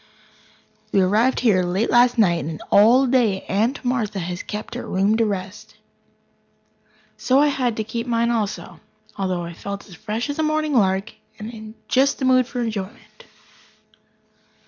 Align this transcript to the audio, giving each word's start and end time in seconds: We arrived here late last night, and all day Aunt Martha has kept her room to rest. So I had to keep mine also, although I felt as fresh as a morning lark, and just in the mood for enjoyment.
We 0.91 0.99
arrived 0.99 1.41
here 1.41 1.61
late 1.61 1.91
last 1.91 2.17
night, 2.17 2.43
and 2.43 2.59
all 2.71 3.05
day 3.05 3.43
Aunt 3.43 3.85
Martha 3.85 4.17
has 4.17 4.41
kept 4.41 4.73
her 4.73 4.87
room 4.87 5.15
to 5.17 5.27
rest. 5.27 5.75
So 7.17 7.37
I 7.37 7.49
had 7.49 7.77
to 7.77 7.83
keep 7.83 8.07
mine 8.07 8.31
also, 8.31 8.79
although 9.15 9.43
I 9.43 9.53
felt 9.53 9.87
as 9.87 9.93
fresh 9.93 10.27
as 10.31 10.39
a 10.39 10.41
morning 10.41 10.73
lark, 10.73 11.13
and 11.37 11.75
just 11.87 12.19
in 12.19 12.27
the 12.27 12.33
mood 12.33 12.47
for 12.47 12.61
enjoyment. 12.61 13.25